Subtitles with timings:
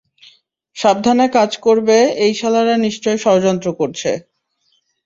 [0.77, 4.11] সাবধানে কাজ করবে এই সালারা নিশ্চয় ষড়যন্ত্র করছে।